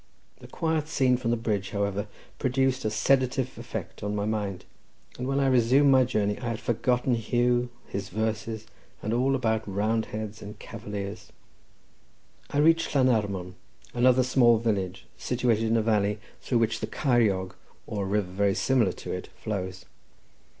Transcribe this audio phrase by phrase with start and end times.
[0.39, 2.07] The quiet scene from the bridge, however,
[2.39, 4.65] produced a sedative effect on my mind,
[5.19, 8.65] and when I resumed my journey I had forgotten Huw, his verses,
[9.03, 11.31] and all about Roundheads and Cavaliers.
[12.49, 13.53] I reached Llanarmon,
[13.93, 17.53] another small village, situated in a valley, through which the Ceiriog,
[17.85, 19.85] or a river very similar to it, flows.